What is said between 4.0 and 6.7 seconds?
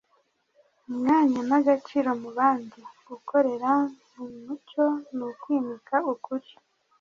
mu mucyo ni ukwimika ukuri